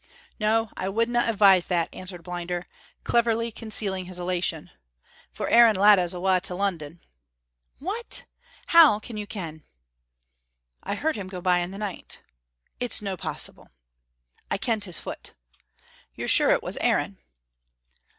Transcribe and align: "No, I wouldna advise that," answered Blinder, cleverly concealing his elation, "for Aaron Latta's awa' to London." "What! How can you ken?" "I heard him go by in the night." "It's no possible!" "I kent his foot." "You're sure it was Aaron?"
"No, 0.39 0.71
I 0.75 0.89
wouldna 0.89 1.19
advise 1.27 1.67
that," 1.67 1.93
answered 1.93 2.23
Blinder, 2.23 2.65
cleverly 3.03 3.51
concealing 3.51 4.05
his 4.05 4.17
elation, 4.17 4.71
"for 5.31 5.47
Aaron 5.47 5.75
Latta's 5.75 6.15
awa' 6.15 6.41
to 6.45 6.55
London." 6.55 7.01
"What! 7.77 8.23
How 8.73 8.97
can 8.97 9.15
you 9.15 9.27
ken?" 9.27 9.63
"I 10.81 10.95
heard 10.95 11.17
him 11.17 11.27
go 11.27 11.39
by 11.39 11.59
in 11.59 11.69
the 11.69 11.77
night." 11.77 12.19
"It's 12.79 13.03
no 13.03 13.15
possible!" 13.15 13.69
"I 14.49 14.57
kent 14.57 14.85
his 14.85 14.99
foot." 14.99 15.33
"You're 16.15 16.27
sure 16.27 16.49
it 16.49 16.63
was 16.63 16.77
Aaron?" 16.81 17.19